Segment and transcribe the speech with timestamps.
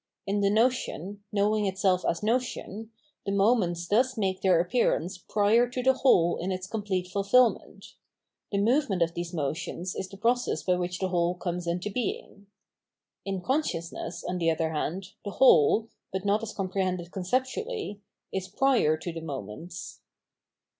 [0.25, 2.89] In the notion, knowing itself as notion,
[3.23, 7.85] the moments thus make their appearance prior to the whole in its complete fulfilment;
[8.51, 11.51] the movement of these moments is the process by which 813 Absolute Knowledge the whole
[11.51, 12.47] comes into being.
[13.25, 17.99] In consciousness, on the other hand, the whole— but not as comprehended con ceptually—
[18.33, 19.99] is prior to the moments.